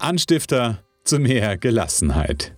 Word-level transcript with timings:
Anstifter 0.00 0.84
zu 1.02 1.18
mehr 1.18 1.56
Gelassenheit. 1.56 2.54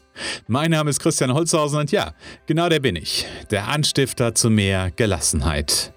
Mein 0.47 0.73
Name 0.73 0.91
ist 0.91 1.01
Christian 1.01 1.33
Holzhausen 1.33 1.81
und 1.81 1.91
ja, 1.91 2.13
genau 2.45 2.69
der 2.69 2.81
bin 2.81 2.97
ich, 2.97 3.27
der 3.51 3.69
Anstifter 3.69 4.35
zu 4.35 4.51
mehr 4.51 4.91
Gelassenheit. 4.91 5.95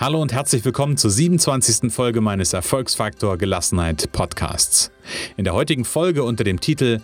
Hallo 0.00 0.22
und 0.22 0.32
herzlich 0.32 0.64
willkommen 0.64 0.96
zur 0.96 1.10
27. 1.10 1.92
Folge 1.92 2.22
meines 2.22 2.54
Erfolgsfaktor 2.54 3.36
Gelassenheit 3.36 4.10
Podcasts. 4.12 4.90
In 5.36 5.44
der 5.44 5.52
heutigen 5.52 5.84
Folge 5.84 6.24
unter 6.24 6.44
dem 6.44 6.60
Titel 6.60 7.02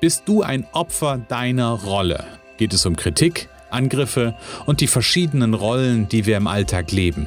Bist 0.00 0.22
du 0.26 0.42
ein 0.42 0.64
Opfer 0.70 1.18
deiner 1.18 1.70
Rolle? 1.70 2.24
geht 2.58 2.72
es 2.72 2.86
um 2.86 2.94
Kritik, 2.94 3.48
Angriffe 3.70 4.36
und 4.66 4.80
die 4.80 4.86
verschiedenen 4.86 5.54
Rollen, 5.54 6.08
die 6.08 6.26
wir 6.26 6.36
im 6.36 6.46
Alltag 6.46 6.92
leben. 6.92 7.26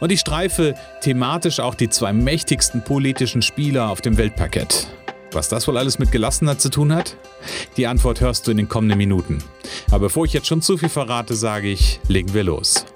Und 0.00 0.10
ich 0.10 0.18
streife 0.18 0.74
thematisch 1.02 1.60
auch 1.60 1.76
die 1.76 1.88
zwei 1.88 2.12
mächtigsten 2.12 2.82
politischen 2.82 3.42
Spieler 3.42 3.90
auf 3.90 4.00
dem 4.00 4.16
Weltparkett. 4.16 4.88
Was 5.34 5.48
das 5.48 5.66
wohl 5.66 5.76
alles 5.76 5.98
mit 5.98 6.12
Gelassenheit 6.12 6.60
zu 6.60 6.70
tun 6.70 6.94
hat? 6.94 7.16
Die 7.76 7.88
Antwort 7.88 8.20
hörst 8.20 8.46
du 8.46 8.52
in 8.52 8.56
den 8.56 8.68
kommenden 8.68 8.98
Minuten. 8.98 9.42
Aber 9.88 10.06
bevor 10.06 10.24
ich 10.24 10.32
jetzt 10.32 10.46
schon 10.46 10.62
zu 10.62 10.78
viel 10.78 10.88
verrate, 10.88 11.34
sage 11.34 11.68
ich, 11.68 12.00
legen 12.06 12.32
wir 12.34 12.44
los. 12.44 12.86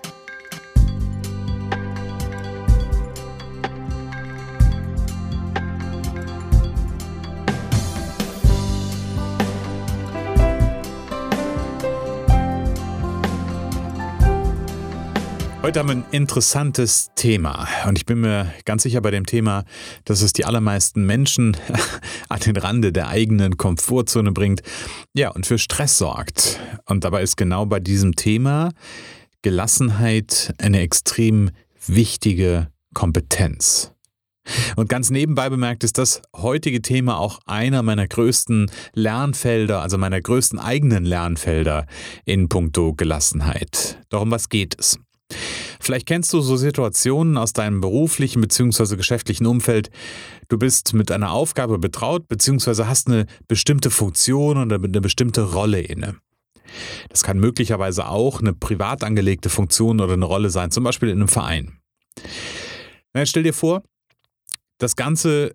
Heute 15.69 15.81
haben 15.81 15.89
wir 15.89 15.97
ein 15.97 16.05
interessantes 16.13 17.11
Thema 17.15 17.69
und 17.87 17.99
ich 17.99 18.07
bin 18.07 18.23
mir 18.23 18.51
ganz 18.65 18.85
sicher 18.85 19.03
bei 19.03 19.11
dem 19.11 19.27
Thema, 19.27 19.65
dass 20.07 20.23
es 20.23 20.33
die 20.33 20.47
allermeisten 20.47 21.05
Menschen 21.05 21.59
an 22.31 22.41
den 22.41 22.57
Rande 22.57 22.91
der 22.91 23.09
eigenen 23.09 23.59
Komfortzone 23.59 24.33
bringt, 24.33 24.63
ja, 25.13 25.29
und 25.31 25.45
für 25.45 25.59
Stress 25.59 25.99
sorgt. 25.99 26.59
Und 26.87 27.05
dabei 27.05 27.23
ist 27.23 27.37
genau 27.37 27.67
bei 27.67 27.81
diesem 27.81 28.17
Thema 28.17 28.71
Gelassenheit 29.43 30.55
eine 30.57 30.81
extrem 30.81 31.51
wichtige 31.87 32.69
Kompetenz. 32.95 33.93
Und 34.77 34.89
ganz 34.89 35.11
nebenbei 35.11 35.51
bemerkt 35.51 35.85
ist 35.85 35.99
das 35.99 36.23
heutige 36.35 36.81
Thema 36.81 37.19
auch 37.19 37.41
einer 37.45 37.83
meiner 37.83 38.09
größten 38.09 38.71
Lernfelder, 38.95 39.83
also 39.83 39.99
meiner 39.99 40.23
größten 40.23 40.59
eigenen 40.59 41.05
Lernfelder 41.05 41.85
in 42.25 42.49
puncto 42.49 42.95
Gelassenheit. 42.95 43.99
Doch 44.09 44.23
um 44.23 44.31
was 44.31 44.49
geht 44.49 44.75
es? 44.79 44.99
Vielleicht 45.81 46.07
kennst 46.07 46.33
du 46.33 46.41
so 46.41 46.57
Situationen 46.57 47.37
aus 47.37 47.53
deinem 47.53 47.81
beruflichen 47.81 48.41
bzw. 48.41 48.97
geschäftlichen 48.97 49.47
Umfeld. 49.47 49.91
Du 50.49 50.59
bist 50.59 50.95
mit 50.95 51.11
einer 51.11 51.31
Aufgabe 51.31 51.79
betraut 51.79 52.29
bzw. 52.29 52.85
hast 52.85 53.09
eine 53.09 53.27
bestimmte 53.47 53.91
Funktion 53.91 54.59
oder 54.59 54.77
eine 54.77 55.01
bestimmte 55.01 55.53
Rolle 55.53 55.81
inne. 55.81 56.17
Das 57.09 57.23
kann 57.23 57.39
möglicherweise 57.39 58.09
auch 58.09 58.41
eine 58.41 58.53
privat 58.53 59.03
angelegte 59.03 59.49
Funktion 59.49 60.01
oder 60.01 60.13
eine 60.13 60.25
Rolle 60.25 60.51
sein, 60.51 60.71
zum 60.71 60.85
Beispiel 60.85 61.09
in 61.09 61.19
einem 61.19 61.29
Verein. 61.29 61.79
Na, 63.15 63.25
stell 63.25 63.43
dir 63.43 63.55
vor, 63.55 63.83
das 64.79 64.97
Ganze 64.97 65.55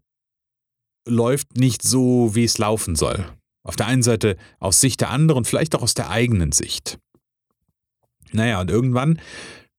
läuft 1.08 1.58
nicht 1.58 1.84
so, 1.84 2.34
wie 2.34 2.44
es 2.44 2.58
laufen 2.58 2.96
soll. 2.96 3.26
Auf 3.64 3.76
der 3.76 3.88
einen 3.88 4.04
Seite 4.04 4.38
aus 4.60 4.80
Sicht 4.80 5.02
der 5.02 5.10
anderen, 5.10 5.46
vielleicht 5.46 5.76
auch 5.76 5.82
aus 5.82 5.94
der 5.94 6.10
eigenen 6.10 6.52
Sicht. 6.52 7.00
Naja, 8.32 8.60
und 8.60 8.72
irgendwann 8.72 9.20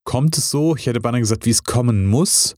kommt 0.04 0.36
es 0.38 0.50
so, 0.50 0.76
ich 0.76 0.86
hätte 0.86 1.00
beinahe 1.00 1.20
gesagt, 1.20 1.46
wie 1.46 1.50
es 1.50 1.64
kommen 1.64 2.06
muss. 2.06 2.56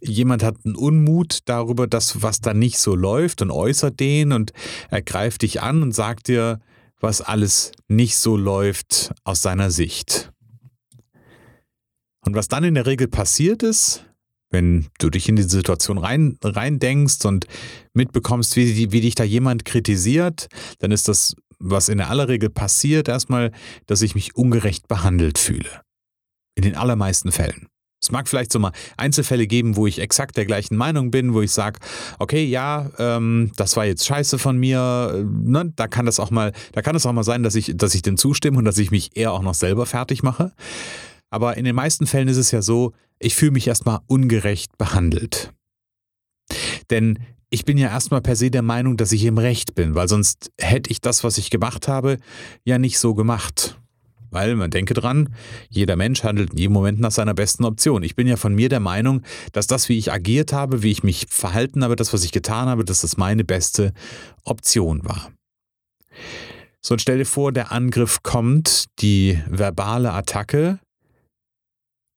Jemand 0.00 0.42
hat 0.42 0.56
einen 0.64 0.76
Unmut 0.76 1.40
darüber, 1.44 1.86
dass 1.86 2.22
was 2.22 2.40
da 2.40 2.54
nicht 2.54 2.78
so 2.78 2.94
läuft 2.94 3.42
und 3.42 3.50
äußert 3.50 3.98
den 3.98 4.32
und 4.32 4.52
er 4.90 5.02
greift 5.02 5.42
dich 5.42 5.60
an 5.60 5.82
und 5.82 5.92
sagt 5.92 6.28
dir, 6.28 6.60
was 7.00 7.20
alles 7.20 7.72
nicht 7.88 8.16
so 8.16 8.36
läuft 8.36 9.12
aus 9.24 9.42
seiner 9.42 9.70
Sicht. 9.70 10.32
Und 12.24 12.34
was 12.34 12.48
dann 12.48 12.64
in 12.64 12.74
der 12.74 12.86
Regel 12.86 13.08
passiert 13.08 13.62
ist, 13.62 14.04
wenn 14.50 14.86
du 14.98 15.10
dich 15.10 15.28
in 15.28 15.36
die 15.36 15.42
Situation 15.42 15.98
rein, 15.98 16.38
rein 16.42 16.78
und 17.24 17.46
mitbekommst, 17.92 18.56
wie, 18.56 18.92
wie 18.92 19.00
dich 19.00 19.14
da 19.14 19.24
jemand 19.24 19.64
kritisiert, 19.64 20.48
dann 20.78 20.90
ist 20.90 21.08
das, 21.08 21.34
was 21.58 21.88
in 21.88 22.00
aller 22.00 22.28
Regel 22.28 22.50
passiert, 22.50 23.08
erstmal, 23.08 23.52
dass 23.86 24.02
ich 24.02 24.14
mich 24.14 24.36
ungerecht 24.36 24.88
behandelt 24.88 25.38
fühle. 25.38 25.82
In 26.58 26.62
den 26.64 26.74
allermeisten 26.74 27.30
Fällen. 27.30 27.68
Es 28.02 28.10
mag 28.10 28.28
vielleicht 28.28 28.50
so 28.50 28.58
mal 28.58 28.72
Einzelfälle 28.96 29.46
geben, 29.46 29.76
wo 29.76 29.86
ich 29.86 30.00
exakt 30.00 30.36
der 30.36 30.44
gleichen 30.44 30.76
Meinung 30.76 31.12
bin, 31.12 31.34
wo 31.34 31.40
ich 31.40 31.52
sage, 31.52 31.78
okay, 32.18 32.44
ja, 32.44 32.90
ähm, 32.98 33.52
das 33.54 33.76
war 33.76 33.86
jetzt 33.86 34.04
scheiße 34.04 34.40
von 34.40 34.58
mir. 34.58 35.12
Äh, 35.14 35.22
ne? 35.22 35.72
Da 35.76 35.86
kann 35.86 36.04
das 36.04 36.18
auch 36.18 36.32
mal, 36.32 36.50
da 36.72 36.82
kann 36.82 36.96
es 36.96 37.06
auch 37.06 37.12
mal 37.12 37.22
sein, 37.22 37.44
dass 37.44 37.54
ich, 37.54 37.76
dass 37.76 37.94
ich 37.94 38.02
dem 38.02 38.16
zustimme 38.16 38.58
und 38.58 38.64
dass 38.64 38.76
ich 38.78 38.90
mich 38.90 39.16
eher 39.16 39.32
auch 39.32 39.42
noch 39.42 39.54
selber 39.54 39.86
fertig 39.86 40.24
mache. 40.24 40.52
Aber 41.30 41.56
in 41.56 41.64
den 41.64 41.76
meisten 41.76 42.08
Fällen 42.08 42.26
ist 42.26 42.38
es 42.38 42.50
ja 42.50 42.60
so, 42.60 42.92
ich 43.20 43.36
fühle 43.36 43.52
mich 43.52 43.68
erstmal 43.68 44.00
ungerecht 44.08 44.76
behandelt. 44.78 45.52
Denn 46.90 47.20
ich 47.50 47.64
bin 47.64 47.78
ja 47.78 47.86
erstmal 47.86 48.20
per 48.20 48.34
se 48.34 48.50
der 48.50 48.62
Meinung, 48.62 48.96
dass 48.96 49.12
ich 49.12 49.24
im 49.26 49.38
Recht 49.38 49.76
bin, 49.76 49.94
weil 49.94 50.08
sonst 50.08 50.50
hätte 50.58 50.90
ich 50.90 51.00
das, 51.00 51.22
was 51.22 51.38
ich 51.38 51.50
gemacht 51.50 51.86
habe, 51.86 52.18
ja 52.64 52.78
nicht 52.78 52.98
so 52.98 53.14
gemacht. 53.14 53.78
Weil 54.30 54.56
man 54.56 54.70
denke 54.70 54.94
dran, 54.94 55.34
jeder 55.68 55.96
Mensch 55.96 56.22
handelt 56.22 56.52
in 56.52 56.58
jedem 56.58 56.72
Moment 56.72 57.00
nach 57.00 57.10
seiner 57.10 57.34
besten 57.34 57.64
Option. 57.64 58.02
Ich 58.02 58.14
bin 58.14 58.26
ja 58.26 58.36
von 58.36 58.54
mir 58.54 58.68
der 58.68 58.80
Meinung, 58.80 59.22
dass 59.52 59.66
das, 59.66 59.88
wie 59.88 59.96
ich 59.96 60.12
agiert 60.12 60.52
habe, 60.52 60.82
wie 60.82 60.90
ich 60.90 61.02
mich 61.02 61.26
verhalten 61.28 61.82
habe, 61.82 61.96
das, 61.96 62.12
was 62.12 62.24
ich 62.24 62.32
getan 62.32 62.68
habe, 62.68 62.84
dass 62.84 63.00
das 63.00 63.16
meine 63.16 63.44
beste 63.44 63.92
Option 64.44 65.04
war. 65.04 65.30
So, 66.80 66.94
und 66.94 67.00
stell 67.00 67.18
dir 67.18 67.26
vor, 67.26 67.52
der 67.52 67.72
Angriff 67.72 68.22
kommt, 68.22 68.86
die 69.00 69.40
verbale 69.48 70.12
Attacke. 70.12 70.78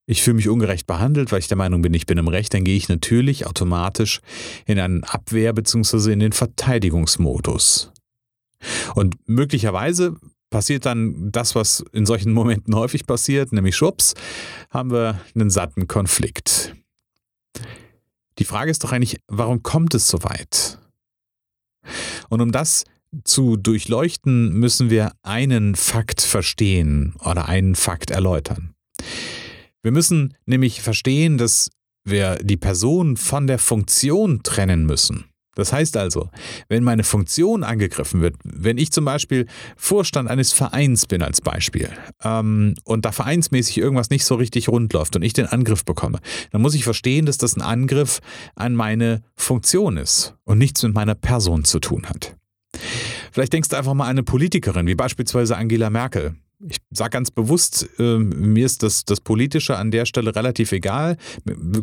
Ich 0.06 0.22
fühle 0.22 0.36
mich 0.36 0.48
ungerecht 0.48 0.86
behandelt, 0.86 1.32
weil 1.32 1.38
ich 1.38 1.48
der 1.48 1.56
Meinung 1.56 1.82
bin, 1.82 1.94
ich 1.94 2.06
bin 2.06 2.18
im 2.18 2.28
Recht, 2.28 2.52
dann 2.54 2.64
gehe 2.64 2.76
ich 2.76 2.88
natürlich 2.88 3.46
automatisch 3.46 4.20
in 4.66 4.78
einen 4.78 5.04
Abwehr- 5.04 5.52
bzw. 5.52 6.12
in 6.12 6.20
den 6.20 6.32
Verteidigungsmodus. 6.32 7.92
Und 8.94 9.16
möglicherweise 9.26 10.16
passiert 10.52 10.86
dann 10.86 11.32
das, 11.32 11.56
was 11.56 11.84
in 11.92 12.06
solchen 12.06 12.32
Momenten 12.32 12.76
häufig 12.76 13.06
passiert, 13.06 13.52
nämlich 13.52 13.74
schwupps, 13.74 14.14
haben 14.70 14.92
wir 14.92 15.20
einen 15.34 15.50
satten 15.50 15.88
Konflikt. 15.88 16.76
Die 18.38 18.44
Frage 18.44 18.70
ist 18.70 18.84
doch 18.84 18.92
eigentlich, 18.92 19.18
warum 19.26 19.64
kommt 19.64 19.94
es 19.94 20.06
so 20.06 20.22
weit? 20.22 20.78
Und 22.28 22.40
um 22.40 22.52
das 22.52 22.84
zu 23.24 23.56
durchleuchten, 23.56 24.52
müssen 24.52 24.88
wir 24.88 25.12
einen 25.22 25.74
Fakt 25.74 26.20
verstehen 26.20 27.14
oder 27.24 27.48
einen 27.48 27.74
Fakt 27.74 28.10
erläutern. 28.10 28.74
Wir 29.82 29.90
müssen 29.90 30.34
nämlich 30.46 30.80
verstehen, 30.80 31.38
dass 31.38 31.70
wir 32.04 32.36
die 32.36 32.56
Person 32.56 33.16
von 33.16 33.46
der 33.46 33.58
Funktion 33.58 34.42
trennen 34.42 34.86
müssen. 34.86 35.31
Das 35.54 35.72
heißt 35.72 35.96
also, 35.96 36.30
wenn 36.68 36.82
meine 36.82 37.04
Funktion 37.04 37.62
angegriffen 37.62 38.22
wird, 38.22 38.36
wenn 38.42 38.78
ich 38.78 38.90
zum 38.90 39.04
Beispiel 39.04 39.46
Vorstand 39.76 40.30
eines 40.30 40.52
Vereins 40.52 41.06
bin 41.06 41.22
als 41.22 41.40
Beispiel 41.40 41.90
ähm, 42.24 42.74
und 42.84 43.04
da 43.04 43.12
vereinsmäßig 43.12 43.78
irgendwas 43.78 44.10
nicht 44.10 44.24
so 44.24 44.36
richtig 44.36 44.68
rund 44.68 44.92
läuft 44.92 45.14
und 45.16 45.22
ich 45.22 45.34
den 45.34 45.46
Angriff 45.46 45.84
bekomme, 45.84 46.20
dann 46.50 46.62
muss 46.62 46.74
ich 46.74 46.84
verstehen, 46.84 47.26
dass 47.26 47.36
das 47.36 47.56
ein 47.56 47.62
Angriff 47.62 48.20
an 48.54 48.74
meine 48.74 49.22
Funktion 49.36 49.98
ist 49.98 50.34
und 50.44 50.58
nichts 50.58 50.82
mit 50.82 50.94
meiner 50.94 51.14
Person 51.14 51.64
zu 51.64 51.80
tun 51.80 52.06
hat. 52.08 52.36
Vielleicht 53.30 53.52
denkst 53.52 53.68
du 53.68 53.76
einfach 53.76 53.94
mal 53.94 54.04
an 54.04 54.10
eine 54.10 54.22
Politikerin, 54.22 54.86
wie 54.86 54.94
beispielsweise 54.94 55.56
Angela 55.56 55.90
Merkel 55.90 56.34
ich 56.68 56.78
sage 56.90 57.10
ganz 57.10 57.30
bewusst, 57.30 57.88
äh, 57.98 58.18
mir 58.18 58.66
ist 58.66 58.82
das, 58.82 59.04
das 59.04 59.20
Politische 59.20 59.76
an 59.76 59.90
der 59.90 60.06
Stelle 60.06 60.34
relativ 60.34 60.72
egal. 60.72 61.16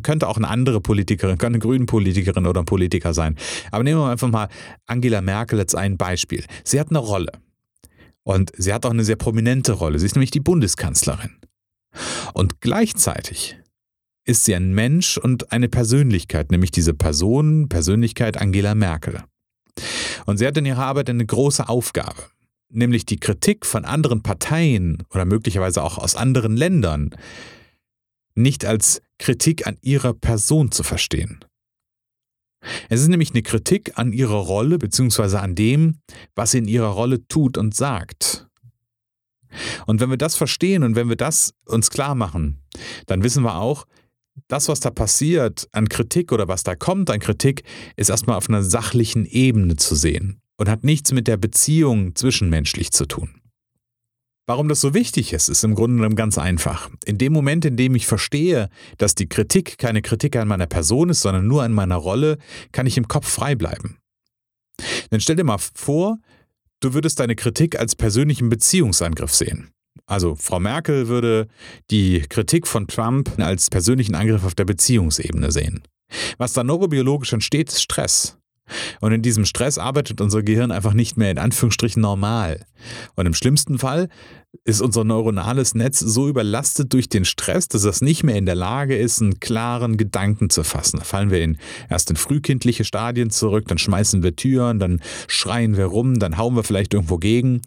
Könnte 0.04 0.28
auch 0.28 0.38
eine 0.38 0.48
andere 0.48 0.82
Politikerin, 0.82 1.38
könnte 1.38 1.56
eine 1.56 1.60
grüne 1.60 1.86
Politikerin 1.86 2.46
oder 2.46 2.62
ein 2.62 2.66
Politiker 2.66 3.14
sein. 3.14 3.36
Aber 3.72 3.84
nehmen 3.84 4.00
wir 4.00 4.10
einfach 4.10 4.30
mal 4.30 4.48
Angela 4.86 5.22
Merkel 5.22 5.60
als 5.60 5.76
ein 5.76 5.98
Beispiel. 5.98 6.46
Sie 6.64 6.80
hat 6.80 6.90
eine 6.90 7.00
Rolle. 7.00 7.32
Und 8.24 8.52
sie 8.58 8.74
hat 8.74 8.86
auch 8.86 8.92
eine 8.92 9.04
sehr 9.04 9.16
prominente 9.16 9.74
Rolle. 9.74 10.00
Sie 10.00 10.06
ist 10.06 10.16
nämlich 10.16 10.32
die 10.32 10.40
Bundeskanzlerin. 10.40 11.36
Und 12.34 12.62
gleichzeitig 12.62 13.58
ist 14.26 14.46
sie 14.46 14.56
ein 14.56 14.74
Mensch 14.74 15.18
und 15.18 15.52
eine 15.52 15.70
Persönlichkeit, 15.70 16.52
nämlich 16.52 16.72
diese 16.72 16.94
Person, 16.94 17.68
Persönlichkeit 17.70 18.38
Angela 18.38 18.76
Merkel. 18.76 19.24
Und 20.26 20.38
sie 20.38 20.46
hat 20.46 20.58
in 20.58 20.66
ihrer 20.66 20.86
Arbeit 20.86 21.10
eine 21.10 21.26
große 21.26 21.68
Aufgabe 21.68 22.22
nämlich 22.70 23.06
die 23.06 23.20
Kritik 23.20 23.66
von 23.66 23.86
anderen 23.86 24.24
Parteien 24.24 25.04
oder 25.12 25.26
möglicherweise 25.26 25.84
auch 25.84 25.98
aus 25.98 26.16
anderen 26.16 26.56
Ländern, 26.56 27.12
nicht 28.36 28.66
als 28.66 29.02
Kritik 29.18 29.68
an 29.68 29.78
ihrer 29.82 30.14
Person 30.14 30.72
zu 30.72 30.84
verstehen. 30.84 31.44
Es 32.90 33.02
ist 33.02 33.08
nämlich 33.08 33.32
eine 33.32 33.42
Kritik 33.42 33.98
an 33.98 34.14
ihrer 34.14 34.36
Rolle 34.36 34.78
bzw. 34.78 35.38
an 35.38 35.56
dem, 35.56 36.00
was 36.36 36.52
sie 36.52 36.60
in 36.60 36.68
ihrer 36.68 36.90
Rolle 36.90 37.26
tut 37.28 37.58
und 37.58 37.76
sagt. 37.76 38.48
Und 39.88 40.00
wenn 40.00 40.10
wir 40.10 40.18
das 40.18 40.36
verstehen 40.36 40.84
und 40.84 40.96
wenn 40.96 41.10
wir 41.10 41.16
das 41.16 41.54
uns 41.66 41.90
klar 41.90 42.16
machen, 42.16 42.62
dann 43.08 43.24
wissen 43.24 43.44
wir 43.44 43.56
auch, 43.56 43.86
das, 44.48 44.70
was 44.70 44.80
da 44.80 44.92
passiert 44.92 45.68
an 45.72 45.90
Kritik 45.90 46.32
oder 46.32 46.48
was 46.48 46.64
da 46.64 46.76
kommt 46.76 47.10
an 47.10 47.20
Kritik, 47.20 47.64
ist 47.98 48.10
erstmal 48.10 48.38
auf 48.38 48.48
einer 48.48 48.64
sachlichen 48.64 49.26
Ebene 49.26 49.76
zu 49.76 49.96
sehen 49.96 50.42
und 50.60 50.70
hat 50.70 50.84
nichts 50.84 51.12
mit 51.14 51.28
der 51.28 51.38
Beziehung 51.38 52.16
zwischenmenschlich 52.16 52.92
zu 52.92 53.06
tun. 53.06 53.42
Warum 54.46 54.68
das 54.68 54.82
so 54.82 54.94
wichtig 54.94 55.32
ist, 55.32 55.48
ist 55.48 55.64
im 55.64 55.76
Grunde 55.76 55.98
genommen 55.98 56.16
ganz 56.16 56.38
einfach. 56.38 56.90
In 57.06 57.18
dem 57.18 57.32
Moment, 57.32 57.66
in 57.66 57.78
dem 57.78 57.96
ich 57.96 58.08
verstehe, 58.08 58.70
dass 58.98 59.16
die 59.16 59.30
Kritik 59.30 59.78
keine 59.78 60.02
Kritik 60.02 60.36
an 60.36 60.48
meiner 60.48 60.66
Person 60.66 61.10
ist, 61.10 61.22
sondern 61.22 61.48
nur 61.48 61.64
an 61.64 61.72
meiner 61.72 61.96
Rolle, 61.96 62.40
kann 62.72 62.88
ich 62.88 62.98
im 62.98 63.08
Kopf 63.08 63.30
frei 63.30 63.56
bleiben. 63.56 64.00
Dann 65.12 65.22
stell 65.22 65.36
dir 65.36 65.44
mal 65.44 65.60
vor, 65.60 66.18
du 66.80 66.94
würdest 66.94 67.20
deine 67.20 67.36
Kritik 67.36 67.80
als 67.80 67.96
persönlichen 67.96 68.50
Beziehungsangriff 68.50 69.34
sehen. 69.34 69.70
Also 70.08 70.36
Frau 70.36 70.60
Merkel 70.60 71.08
würde 71.08 71.48
die 71.92 72.22
Kritik 72.22 72.68
von 72.68 72.88
Trump 72.88 73.32
als 73.38 73.70
persönlichen 73.70 74.16
Angriff 74.16 74.44
auf 74.44 74.56
der 74.56 74.66
Beziehungsebene 74.66 75.52
sehen. 75.52 75.84
Was 76.38 76.54
da 76.54 76.64
neurobiologisch 76.64 77.34
entsteht, 77.34 77.70
ist 77.70 77.84
Stress. 77.84 78.39
Und 79.02 79.12
in 79.12 79.22
diesem 79.22 79.46
Stress 79.46 79.78
arbeitet 79.78 80.22
unser 80.22 80.44
Gehirn 80.44 80.72
einfach 80.72 80.94
nicht 80.94 81.18
mehr 81.18 81.32
in 81.32 81.38
Anführungsstrichen 81.38 82.02
normal. 82.02 82.66
Und 83.16 83.26
im 83.26 83.34
schlimmsten 83.34 83.78
Fall 83.78 84.10
ist 84.64 84.82
unser 84.82 85.04
neuronales 85.04 85.76
Netz 85.76 86.00
so 86.00 86.28
überlastet 86.28 86.92
durch 86.94 87.10
den 87.10 87.26
Stress, 87.26 87.68
dass 87.68 87.84
es 87.84 88.02
nicht 88.02 88.24
mehr 88.24 88.36
in 88.36 88.46
der 88.46 88.56
Lage 88.56 88.98
ist, 88.98 89.22
einen 89.22 89.40
klaren 89.40 89.98
Gedanken 89.98 90.50
zu 90.50 90.64
fassen. 90.64 90.98
Da 90.98 91.04
fallen 91.04 91.30
wir 91.30 91.44
in, 91.44 91.58
erst 91.90 92.10
in 92.10 92.16
frühkindliche 92.16 92.84
Stadien 92.84 93.30
zurück, 93.30 93.68
dann 93.68 93.78
schmeißen 93.78 94.24
wir 94.24 94.36
Türen, 94.36 94.80
dann 94.80 95.02
schreien 95.28 95.78
wir 95.78 95.86
rum, 95.86 96.20
dann 96.20 96.38
hauen 96.38 96.56
wir 96.56 96.64
vielleicht 96.64 96.94
irgendwo 96.94 97.18
gegen. 97.18 97.62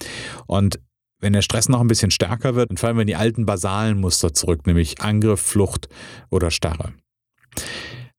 Und 0.46 0.80
wenn 1.20 1.32
der 1.32 1.42
Stress 1.42 1.68
noch 1.68 1.80
ein 1.80 1.88
bisschen 1.88 2.10
stärker 2.10 2.56
wird, 2.56 2.70
dann 2.70 2.76
fallen 2.76 2.96
wir 2.96 3.02
in 3.02 3.06
die 3.06 3.16
alten 3.16 3.46
basalen 3.46 4.00
Muster 4.00 4.34
zurück, 4.34 4.66
nämlich 4.66 5.00
Angriff, 5.00 5.40
Flucht 5.40 5.88
oder 6.30 6.50
Starre. 6.50 6.92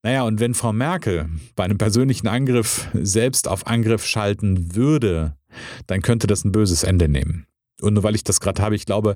Naja, 0.03 0.23
und 0.23 0.41
wenn 0.41 0.53
Frau 0.53 0.73
Merkel 0.73 1.29
bei 1.55 1.63
einem 1.63 1.77
persönlichen 1.77 2.27
Angriff 2.27 2.89
selbst 2.94 3.47
auf 3.47 3.67
Angriff 3.67 4.05
schalten 4.05 4.75
würde, 4.75 5.38
dann 5.88 6.01
könnte 6.01 6.27
das 6.27 6.44
ein 6.44 6.51
böses 6.51 6.83
Ende 6.83 7.07
nehmen. 7.07 7.47
Und 7.81 7.94
nur 7.94 8.03
weil 8.03 8.15
ich 8.15 8.23
das 8.23 8.41
gerade 8.41 8.61
habe, 8.61 8.75
ich 8.75 8.85
glaube 8.85 9.15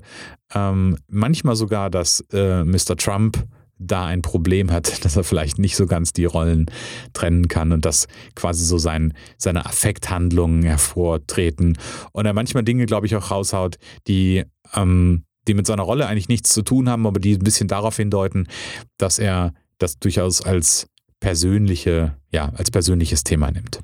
ähm, 0.54 0.96
manchmal 1.08 1.56
sogar, 1.56 1.90
dass 1.90 2.24
äh, 2.32 2.64
Mr. 2.64 2.96
Trump 2.96 3.46
da 3.78 4.06
ein 4.06 4.22
Problem 4.22 4.72
hat, 4.72 5.04
dass 5.04 5.16
er 5.16 5.24
vielleicht 5.24 5.58
nicht 5.58 5.76
so 5.76 5.86
ganz 5.86 6.14
die 6.14 6.24
Rollen 6.24 6.66
trennen 7.12 7.48
kann 7.48 7.72
und 7.72 7.84
dass 7.84 8.08
quasi 8.34 8.64
so 8.64 8.78
sein, 8.78 9.12
seine 9.36 9.66
Affekthandlungen 9.66 10.62
hervortreten 10.62 11.76
und 12.12 12.24
er 12.24 12.32
manchmal 12.32 12.64
Dinge, 12.64 12.86
glaube 12.86 13.06
ich, 13.06 13.14
auch 13.14 13.30
raushaut, 13.30 13.76
die, 14.06 14.44
ähm, 14.74 15.24
die 15.46 15.54
mit 15.54 15.66
seiner 15.66 15.82
Rolle 15.82 16.06
eigentlich 16.06 16.28
nichts 16.28 16.52
zu 16.52 16.62
tun 16.62 16.88
haben, 16.88 17.06
aber 17.06 17.20
die 17.20 17.34
ein 17.34 17.44
bisschen 17.44 17.68
darauf 17.68 17.96
hindeuten, 17.96 18.48
dass 18.96 19.18
er 19.18 19.52
das 19.78 19.98
durchaus 19.98 20.42
als 20.42 20.88
persönliche, 21.20 22.16
ja, 22.30 22.52
als 22.54 22.70
persönliches 22.70 23.24
Thema 23.24 23.50
nimmt. 23.50 23.80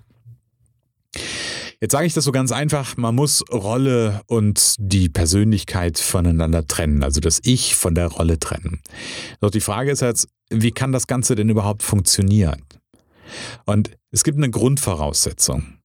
Jetzt 1.81 1.93
sage 1.93 2.07
ich 2.07 2.15
das 2.15 2.25
so 2.25 2.33
ganz 2.33 2.51
einfach, 2.53 2.97
man 2.97 3.15
muss 3.15 3.45
Rolle 3.51 4.23
und 4.27 4.77
die 4.79 5.09
Persönlichkeit 5.09 5.99
voneinander 5.99 6.67
trennen, 6.67 7.03
also 7.03 7.21
das 7.21 7.41
Ich 7.43 7.75
von 7.75 7.95
der 7.95 8.09
Rolle 8.09 8.39
trennen. 8.39 8.81
Doch 9.41 9.51
die 9.51 9.61
Frage 9.61 9.91
ist 9.91 10.01
jetzt, 10.01 10.29
wie 10.51 10.71
kann 10.71 10.93
das 10.93 11.07
Ganze 11.07 11.35
denn 11.35 11.49
überhaupt 11.49 11.83
funktionieren? 11.83 12.63
Und 13.67 13.91
es 14.11 14.25
gibt 14.25 14.39
eine 14.39 14.51
Grundvoraussetzung. 14.51 15.79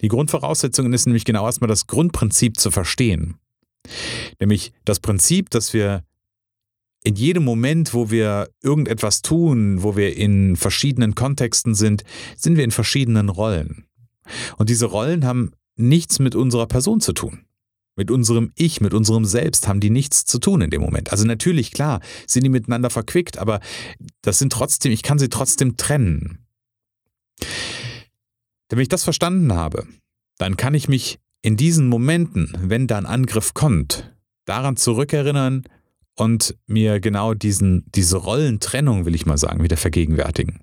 Die 0.00 0.08
Grundvoraussetzung 0.08 0.92
ist 0.92 1.06
nämlich 1.06 1.24
genau 1.24 1.46
erstmal 1.46 1.68
das 1.68 1.86
Grundprinzip 1.86 2.58
zu 2.58 2.70
verstehen. 2.70 3.36
Nämlich 4.40 4.72
das 4.84 5.00
Prinzip, 5.00 5.50
dass 5.50 5.72
wir 5.72 6.02
in 7.04 7.14
jedem 7.14 7.44
Moment, 7.44 7.94
wo 7.94 8.10
wir 8.10 8.50
irgendetwas 8.62 9.22
tun, 9.22 9.82
wo 9.82 9.96
wir 9.96 10.16
in 10.16 10.56
verschiedenen 10.56 11.14
Kontexten 11.14 11.74
sind, 11.74 12.04
sind 12.36 12.56
wir 12.56 12.64
in 12.64 12.70
verschiedenen 12.70 13.28
Rollen. 13.28 13.86
Und 14.56 14.68
diese 14.68 14.86
Rollen 14.86 15.24
haben 15.24 15.52
nichts 15.76 16.18
mit 16.18 16.34
unserer 16.34 16.66
Person 16.66 17.00
zu 17.00 17.12
tun. 17.12 17.44
Mit 17.96 18.10
unserem 18.10 18.52
Ich, 18.54 18.80
mit 18.80 18.94
unserem 18.94 19.24
Selbst 19.24 19.66
haben 19.66 19.80
die 19.80 19.90
nichts 19.90 20.24
zu 20.24 20.38
tun 20.38 20.60
in 20.60 20.70
dem 20.70 20.80
Moment. 20.80 21.10
Also 21.10 21.24
natürlich, 21.24 21.72
klar, 21.72 22.00
sind 22.26 22.44
die 22.44 22.50
miteinander 22.50 22.90
verquickt, 22.90 23.38
aber 23.38 23.60
das 24.22 24.38
sind 24.38 24.52
trotzdem, 24.52 24.92
ich 24.92 25.02
kann 25.02 25.18
sie 25.18 25.28
trotzdem 25.28 25.76
trennen. 25.76 26.46
Wenn 28.68 28.80
ich 28.80 28.88
das 28.88 29.04
verstanden 29.04 29.52
habe, 29.52 29.86
dann 30.36 30.56
kann 30.56 30.74
ich 30.74 30.88
mich 30.88 31.18
in 31.42 31.56
diesen 31.56 31.88
Momenten, 31.88 32.52
wenn 32.60 32.86
da 32.86 32.98
ein 32.98 33.06
Angriff 33.06 33.54
kommt, 33.54 34.14
daran 34.44 34.76
zurückerinnern, 34.76 35.64
und 36.18 36.56
mir 36.66 37.00
genau 37.00 37.34
diesen, 37.34 37.84
diese 37.94 38.16
Rollentrennung, 38.16 39.06
will 39.06 39.14
ich 39.14 39.24
mal 39.24 39.38
sagen, 39.38 39.62
wieder 39.62 39.76
vergegenwärtigen. 39.76 40.60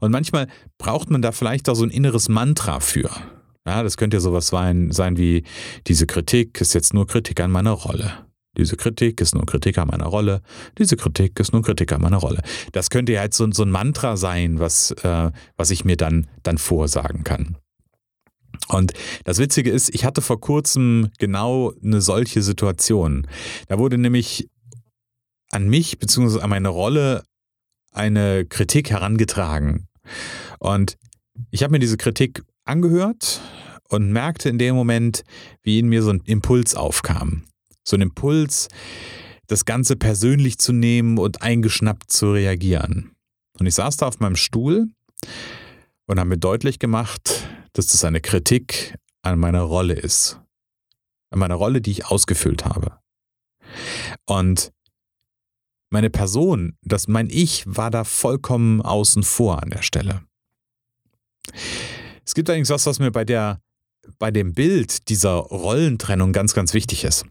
Und 0.00 0.10
manchmal 0.10 0.48
braucht 0.78 1.10
man 1.10 1.22
da 1.22 1.32
vielleicht 1.32 1.68
auch 1.68 1.74
so 1.74 1.84
ein 1.84 1.90
inneres 1.90 2.28
Mantra 2.28 2.80
für. 2.80 3.10
Ja, 3.66 3.82
das 3.82 3.96
könnte 3.96 4.16
ja 4.16 4.20
sowas 4.20 4.46
sein, 4.46 4.92
sein 4.92 5.16
wie, 5.16 5.44
diese 5.86 6.06
Kritik 6.06 6.60
ist 6.60 6.72
jetzt 6.72 6.94
nur 6.94 7.06
Kritik 7.06 7.40
an 7.40 7.50
meiner 7.50 7.72
Rolle. 7.72 8.26
Diese 8.56 8.76
Kritik 8.76 9.20
ist 9.20 9.34
nur 9.34 9.44
Kritik 9.44 9.76
an 9.76 9.88
meiner 9.88 10.06
Rolle. 10.06 10.40
Diese 10.78 10.96
Kritik 10.96 11.38
ist 11.40 11.52
nur 11.52 11.62
Kritik 11.62 11.92
an 11.92 12.00
meiner 12.00 12.16
Rolle. 12.16 12.40
Das 12.72 12.88
könnte 12.88 13.12
ja 13.12 13.20
halt 13.20 13.34
so, 13.34 13.50
so 13.52 13.64
ein 13.64 13.70
Mantra 13.70 14.16
sein, 14.16 14.60
was, 14.60 14.92
äh, 15.02 15.30
was 15.58 15.70
ich 15.70 15.84
mir 15.84 15.96
dann, 15.96 16.26
dann 16.42 16.56
vorsagen 16.56 17.22
kann. 17.22 17.56
Und 18.68 18.92
das 19.24 19.38
Witzige 19.38 19.70
ist, 19.70 19.94
ich 19.94 20.06
hatte 20.06 20.22
vor 20.22 20.40
kurzem 20.40 21.10
genau 21.18 21.72
eine 21.84 22.00
solche 22.00 22.42
Situation. 22.42 23.26
Da 23.68 23.78
wurde 23.78 23.98
nämlich 23.98 24.48
an 25.50 25.68
mich 25.68 25.98
bzw. 25.98 26.40
an 26.40 26.50
meine 26.50 26.68
Rolle 26.68 27.24
eine 27.92 28.44
Kritik 28.44 28.90
herangetragen. 28.90 29.88
Und 30.58 30.96
ich 31.50 31.62
habe 31.62 31.72
mir 31.72 31.78
diese 31.78 31.96
Kritik 31.96 32.42
angehört 32.64 33.40
und 33.88 34.12
merkte 34.12 34.48
in 34.48 34.58
dem 34.58 34.74
Moment, 34.74 35.22
wie 35.62 35.78
in 35.78 35.88
mir 35.88 36.02
so 36.02 36.10
ein 36.10 36.20
Impuls 36.26 36.74
aufkam. 36.74 37.44
So 37.84 37.96
ein 37.96 38.02
Impuls, 38.02 38.68
das 39.46 39.64
Ganze 39.64 39.96
persönlich 39.96 40.58
zu 40.58 40.72
nehmen 40.72 41.18
und 41.18 41.42
eingeschnappt 41.42 42.10
zu 42.10 42.32
reagieren. 42.32 43.12
Und 43.58 43.66
ich 43.66 43.74
saß 43.74 43.96
da 43.96 44.08
auf 44.08 44.20
meinem 44.20 44.36
Stuhl 44.36 44.88
und 46.06 46.18
habe 46.18 46.28
mir 46.28 46.38
deutlich 46.38 46.78
gemacht, 46.78 47.48
dass 47.72 47.86
das 47.86 48.04
eine 48.04 48.20
Kritik 48.20 48.96
an 49.22 49.38
meiner 49.38 49.62
Rolle 49.62 49.94
ist. 49.94 50.40
An 51.30 51.38
meiner 51.38 51.54
Rolle, 51.54 51.80
die 51.80 51.90
ich 51.90 52.06
ausgefüllt 52.06 52.64
habe. 52.64 52.98
Und 54.26 54.72
meine 55.90 56.10
Person, 56.10 56.76
das 56.82 57.08
mein 57.08 57.28
Ich 57.30 57.64
war 57.66 57.90
da 57.90 58.04
vollkommen 58.04 58.82
außen 58.82 59.22
vor 59.22 59.62
an 59.62 59.70
der 59.70 59.82
Stelle. 59.82 60.22
Es 62.24 62.34
gibt 62.34 62.48
allerdings 62.48 62.70
was, 62.70 62.86
was 62.86 62.98
mir 62.98 63.10
bei 63.10 63.24
der 63.24 63.60
bei 64.18 64.30
dem 64.30 64.54
Bild 64.54 65.08
dieser 65.08 65.34
Rollentrennung 65.34 66.32
ganz, 66.32 66.54
ganz 66.54 66.74
wichtig 66.74 67.04
ist. 67.04 67.24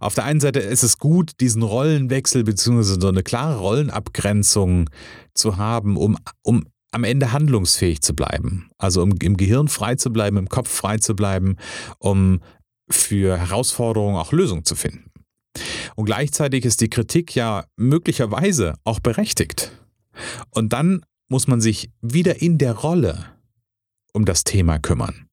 Auf 0.00 0.14
der 0.14 0.24
einen 0.24 0.40
Seite 0.40 0.58
ist 0.58 0.82
es 0.82 0.98
gut, 0.98 1.32
diesen 1.40 1.62
Rollenwechsel 1.62 2.42
bzw. 2.44 3.00
so 3.00 3.08
eine 3.08 3.22
klare 3.22 3.58
Rollenabgrenzung 3.58 4.90
zu 5.34 5.56
haben, 5.56 5.96
um, 5.96 6.16
um 6.42 6.64
am 6.90 7.04
Ende 7.04 7.32
handlungsfähig 7.32 8.02
zu 8.02 8.14
bleiben. 8.14 8.70
Also 8.78 9.02
um 9.02 9.12
im 9.22 9.36
Gehirn 9.36 9.68
frei 9.68 9.94
zu 9.94 10.12
bleiben, 10.12 10.36
im 10.36 10.48
Kopf 10.48 10.68
frei 10.68 10.98
zu 10.98 11.14
bleiben, 11.14 11.56
um 11.98 12.40
für 12.90 13.38
Herausforderungen 13.38 14.16
auch 14.16 14.32
Lösungen 14.32 14.64
zu 14.64 14.74
finden. 14.74 15.10
Und 15.96 16.06
gleichzeitig 16.06 16.64
ist 16.64 16.80
die 16.80 16.90
Kritik 16.90 17.34
ja 17.34 17.64
möglicherweise 17.76 18.74
auch 18.84 19.00
berechtigt. 19.00 19.72
Und 20.50 20.72
dann 20.72 21.04
muss 21.28 21.46
man 21.46 21.60
sich 21.60 21.90
wieder 22.00 22.42
in 22.42 22.58
der 22.58 22.72
Rolle 22.72 23.26
um 24.12 24.24
das 24.24 24.44
Thema 24.44 24.78
kümmern. 24.78 25.26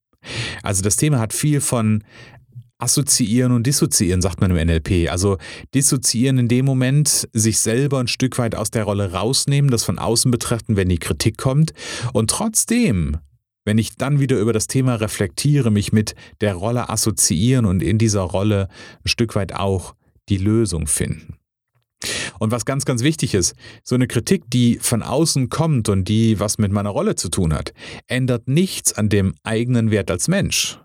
Also 0.64 0.82
das 0.82 0.96
Thema 0.96 1.20
hat 1.20 1.34
viel 1.34 1.62
von 1.62 2.04
Assoziieren 2.82 3.52
und 3.52 3.68
Dissoziieren, 3.68 4.22
sagt 4.22 4.40
man 4.40 4.56
im 4.56 4.68
NLP. 4.68 5.10
Also 5.10 5.38
dissoziieren 5.76 6.38
in 6.38 6.48
dem 6.48 6.66
Moment, 6.66 7.28
sich 7.34 7.60
selber 7.60 8.00
ein 8.00 8.08
Stück 8.08 8.38
weit 8.38 8.56
aus 8.56 8.72
der 8.72 8.86
Rolle 8.86 9.12
rausnehmen, 9.12 9.70
das 9.70 9.84
von 9.84 10.00
außen 10.00 10.32
betrachten, 10.32 10.78
wenn 10.78 10.88
die 10.88 10.98
Kritik 10.98 11.38
kommt. 11.38 11.74
Und 12.14 12.30
trotzdem, 12.30 13.18
wenn 13.66 13.78
ich 13.78 13.96
dann 13.98 14.22
wieder 14.22 14.40
über 14.40 14.54
das 14.54 14.68
Thema 14.68 14.96
reflektiere, 14.96 15.72
mich 15.72 15.92
mit 15.92 16.16
der 16.40 16.56
Rolle 16.56 16.90
assoziieren 16.90 17.66
und 17.66 17.84
in 17.84 17.98
dieser 17.98 18.22
Rolle 18.22 18.70
ein 19.04 19.10
Stück 19.10 19.36
weit 19.36 19.54
auch 19.54 19.94
die 20.30 20.38
Lösung 20.38 20.88
finden. 20.88 21.36
Und 22.40 22.52
was 22.52 22.66
ganz, 22.66 22.86
ganz 22.86 23.04
wichtig 23.04 23.34
ist, 23.34 23.56
so 23.84 23.96
eine 23.96 24.08
Kritik, 24.08 24.44
die 24.50 24.80
von 24.80 25.04
außen 25.04 25.50
kommt 25.50 25.90
und 25.90 26.08
die 26.08 26.40
was 26.40 26.58
mit 26.58 26.72
meiner 26.72 26.92
Rolle 26.92 27.16
zu 27.16 27.30
tun 27.30 27.54
hat, 27.54 27.74
ändert 28.08 28.48
nichts 28.48 28.94
an 28.94 29.10
dem 29.10 29.36
eigenen 29.44 29.92
Wert 29.92 30.10
als 30.10 30.28
Mensch. 30.28 30.80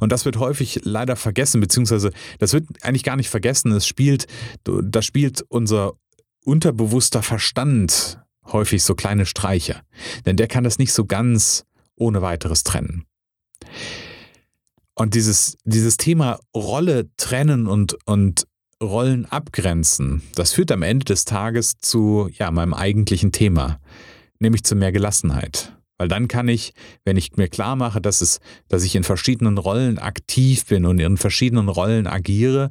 Und 0.00 0.12
das 0.12 0.24
wird 0.24 0.38
häufig 0.38 0.80
leider 0.84 1.16
vergessen, 1.16 1.60
beziehungsweise 1.60 2.12
das 2.38 2.52
wird 2.52 2.66
eigentlich 2.82 3.02
gar 3.02 3.16
nicht 3.16 3.28
vergessen. 3.28 3.72
Es 3.72 3.86
spielt, 3.86 4.26
da 4.64 5.02
spielt 5.02 5.44
unser 5.48 5.94
unterbewusster 6.44 7.22
Verstand 7.22 8.20
häufig 8.46 8.82
so 8.82 8.94
kleine 8.94 9.26
Streiche. 9.26 9.80
Denn 10.26 10.36
der 10.36 10.46
kann 10.46 10.64
das 10.64 10.78
nicht 10.78 10.92
so 10.92 11.04
ganz 11.04 11.64
ohne 11.96 12.22
weiteres 12.22 12.62
trennen. 12.62 13.04
Und 14.94 15.14
dieses, 15.14 15.56
dieses 15.64 15.96
Thema 15.96 16.38
Rolle 16.54 17.08
trennen 17.16 17.66
und, 17.66 17.96
und 18.06 18.46
Rollen 18.82 19.26
abgrenzen, 19.26 20.22
das 20.34 20.52
führt 20.52 20.72
am 20.72 20.82
Ende 20.82 21.04
des 21.04 21.24
Tages 21.24 21.78
zu 21.78 22.28
ja, 22.38 22.50
meinem 22.50 22.74
eigentlichen 22.74 23.32
Thema, 23.32 23.80
nämlich 24.38 24.64
zu 24.64 24.76
mehr 24.76 24.92
Gelassenheit. 24.92 25.72
Weil 25.98 26.08
dann 26.08 26.26
kann 26.26 26.48
ich, 26.48 26.74
wenn 27.04 27.16
ich 27.16 27.36
mir 27.36 27.48
klar 27.48 27.76
mache, 27.76 28.00
dass, 28.00 28.20
es, 28.20 28.40
dass 28.68 28.82
ich 28.82 28.96
in 28.96 29.04
verschiedenen 29.04 29.58
Rollen 29.58 29.98
aktiv 29.98 30.66
bin 30.66 30.86
und 30.86 30.98
in 30.98 31.16
verschiedenen 31.16 31.68
Rollen 31.68 32.06
agiere, 32.06 32.70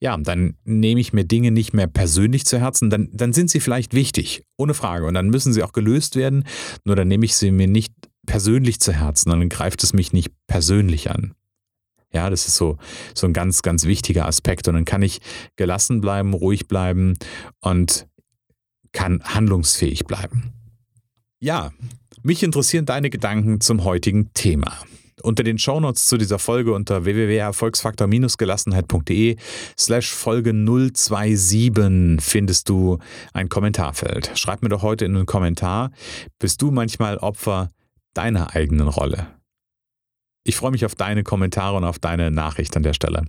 ja, 0.00 0.16
dann 0.16 0.56
nehme 0.64 1.00
ich 1.00 1.12
mir 1.12 1.24
Dinge 1.24 1.50
nicht 1.50 1.72
mehr 1.72 1.86
persönlich 1.86 2.44
zu 2.44 2.58
Herzen, 2.58 2.90
dann, 2.90 3.08
dann 3.12 3.32
sind 3.32 3.50
sie 3.50 3.60
vielleicht 3.60 3.94
wichtig, 3.94 4.42
ohne 4.56 4.74
Frage. 4.74 5.06
Und 5.06 5.14
dann 5.14 5.30
müssen 5.30 5.52
sie 5.52 5.62
auch 5.62 5.72
gelöst 5.72 6.16
werden, 6.16 6.44
nur 6.84 6.96
dann 6.96 7.08
nehme 7.08 7.24
ich 7.24 7.36
sie 7.36 7.50
mir 7.50 7.68
nicht 7.68 7.92
persönlich 8.26 8.80
zu 8.80 8.92
Herzen, 8.92 9.30
dann 9.30 9.48
greift 9.48 9.82
es 9.82 9.92
mich 9.92 10.12
nicht 10.12 10.32
persönlich 10.46 11.10
an. 11.10 11.34
Ja, 12.16 12.30
das 12.30 12.48
ist 12.48 12.56
so, 12.56 12.78
so 13.14 13.26
ein 13.26 13.34
ganz, 13.34 13.60
ganz 13.60 13.84
wichtiger 13.84 14.26
Aspekt. 14.26 14.68
Und 14.68 14.74
dann 14.74 14.86
kann 14.86 15.02
ich 15.02 15.20
gelassen 15.56 16.00
bleiben, 16.00 16.32
ruhig 16.32 16.66
bleiben 16.66 17.18
und 17.60 18.06
kann 18.92 19.22
handlungsfähig 19.22 20.06
bleiben. 20.06 20.54
Ja, 21.40 21.72
mich 22.22 22.42
interessieren 22.42 22.86
deine 22.86 23.10
Gedanken 23.10 23.60
zum 23.60 23.84
heutigen 23.84 24.32
Thema. 24.32 24.78
Unter 25.22 25.42
den 25.42 25.58
Shownotes 25.58 26.06
zu 26.06 26.16
dieser 26.16 26.38
Folge 26.38 26.72
unter 26.72 27.04
www.erfolgsfaktor-gelassenheit.de 27.04 29.36
slash 29.78 30.10
Folge 30.10 30.54
027 30.54 32.24
findest 32.24 32.70
du 32.70 32.96
ein 33.34 33.50
Kommentarfeld. 33.50 34.30
Schreib 34.36 34.62
mir 34.62 34.70
doch 34.70 34.80
heute 34.80 35.04
in 35.04 35.14
einen 35.14 35.26
Kommentar, 35.26 35.90
bist 36.38 36.62
du 36.62 36.70
manchmal 36.70 37.18
Opfer 37.18 37.68
deiner 38.14 38.56
eigenen 38.56 38.88
Rolle? 38.88 39.36
Ich 40.48 40.54
freue 40.54 40.70
mich 40.70 40.84
auf 40.84 40.94
deine 40.94 41.24
Kommentare 41.24 41.76
und 41.76 41.82
auf 41.82 41.98
deine 41.98 42.30
Nachricht 42.30 42.76
an 42.76 42.84
der 42.84 42.92
Stelle. 42.92 43.24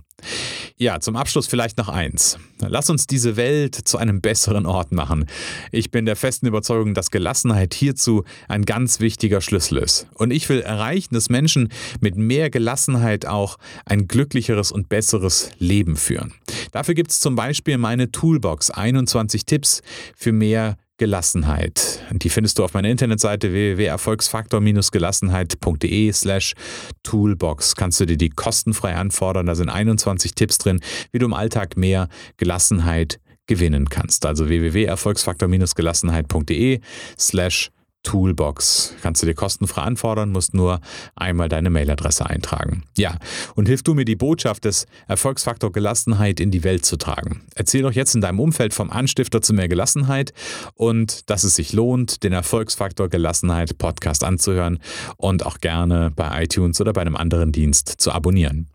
Ja, 0.76 1.00
zum 1.00 1.16
Abschluss 1.16 1.48
vielleicht 1.48 1.76
noch 1.76 1.88
eins. 1.88 2.38
Lass 2.60 2.90
uns 2.90 3.08
diese 3.08 3.36
Welt 3.36 3.74
zu 3.74 3.98
einem 3.98 4.20
besseren 4.20 4.66
Ort 4.66 4.92
machen. 4.92 5.26
Ich 5.72 5.90
bin 5.90 6.06
der 6.06 6.14
festen 6.14 6.46
Überzeugung, 6.46 6.94
dass 6.94 7.10
Gelassenheit 7.10 7.74
hierzu 7.74 8.22
ein 8.46 8.64
ganz 8.64 9.00
wichtiger 9.00 9.40
Schlüssel 9.40 9.78
ist. 9.78 10.06
Und 10.14 10.30
ich 10.30 10.48
will 10.48 10.60
erreichen, 10.60 11.12
dass 11.14 11.28
Menschen 11.28 11.70
mit 12.00 12.16
mehr 12.16 12.50
Gelassenheit 12.50 13.26
auch 13.26 13.58
ein 13.84 14.06
glücklicheres 14.06 14.70
und 14.70 14.88
besseres 14.88 15.50
Leben 15.58 15.96
führen. 15.96 16.34
Dafür 16.70 16.94
gibt 16.94 17.10
es 17.10 17.18
zum 17.18 17.34
Beispiel 17.34 17.78
meine 17.78 18.12
Toolbox 18.12 18.70
21 18.70 19.44
Tipps 19.44 19.82
für 20.14 20.30
mehr 20.30 20.76
Gelassenheit. 20.98 22.02
Die 22.12 22.28
findest 22.28 22.58
du 22.58 22.64
auf 22.64 22.74
meiner 22.74 22.90
Internetseite 22.90 23.52
www.erfolgsfaktor-gelassenheit.de 23.52 26.12
slash 26.12 26.54
Toolbox. 27.02 27.74
Kannst 27.76 28.00
du 28.00 28.06
dir 28.06 28.16
die 28.16 28.30
kostenfrei 28.30 28.96
anfordern. 28.96 29.46
Da 29.46 29.54
sind 29.54 29.68
21 29.70 30.34
Tipps 30.34 30.58
drin, 30.58 30.80
wie 31.12 31.18
du 31.18 31.26
im 31.26 31.34
Alltag 31.34 31.76
mehr 31.76 32.08
Gelassenheit 32.36 33.20
gewinnen 33.46 33.88
kannst. 33.88 34.26
Also 34.26 34.48
www.erfolgsfaktor-gelassenheit.de 34.48 36.80
slash 37.18 37.70
Toolbox. 38.02 38.94
Kannst 39.02 39.22
du 39.22 39.26
dir 39.26 39.34
kostenfrei 39.34 39.82
anfordern, 39.82 40.30
musst 40.30 40.54
nur 40.54 40.80
einmal 41.14 41.48
deine 41.48 41.70
Mailadresse 41.70 42.26
eintragen. 42.26 42.84
Ja, 42.96 43.18
und 43.54 43.66
hilf 43.66 43.82
du 43.82 43.94
mir 43.94 44.04
die 44.04 44.16
Botschaft 44.16 44.64
des 44.64 44.86
Erfolgsfaktor 45.08 45.72
Gelassenheit 45.72 46.40
in 46.40 46.50
die 46.50 46.64
Welt 46.64 46.86
zu 46.86 46.96
tragen. 46.96 47.42
Erzähl 47.54 47.82
doch 47.82 47.92
jetzt 47.92 48.14
in 48.14 48.20
deinem 48.20 48.40
Umfeld 48.40 48.72
vom 48.72 48.90
Anstifter 48.90 49.42
zu 49.42 49.52
mehr 49.52 49.68
Gelassenheit 49.68 50.32
und 50.74 51.28
dass 51.28 51.44
es 51.44 51.56
sich 51.56 51.72
lohnt, 51.72 52.22
den 52.22 52.32
Erfolgsfaktor 52.32 53.08
Gelassenheit 53.08 53.78
Podcast 53.78 54.24
anzuhören 54.24 54.78
und 55.16 55.44
auch 55.44 55.58
gerne 55.58 56.12
bei 56.14 56.44
iTunes 56.44 56.80
oder 56.80 56.92
bei 56.92 57.02
einem 57.02 57.16
anderen 57.16 57.52
Dienst 57.52 57.88
zu 57.98 58.12
abonnieren. 58.12 58.68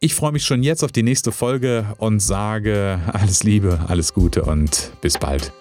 Ich 0.00 0.14
freue 0.14 0.32
mich 0.32 0.44
schon 0.44 0.62
jetzt 0.62 0.84
auf 0.84 0.92
die 0.92 1.02
nächste 1.02 1.32
Folge 1.32 1.84
und 1.98 2.20
sage 2.20 3.00
alles 3.12 3.42
Liebe, 3.42 3.80
alles 3.88 4.14
Gute 4.14 4.44
und 4.44 4.92
bis 5.00 5.18
bald. 5.18 5.52